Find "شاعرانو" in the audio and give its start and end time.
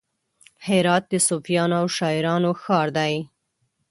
1.97-2.51